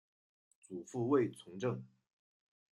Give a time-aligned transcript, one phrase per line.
[0.59, 1.83] 祖父卫从政。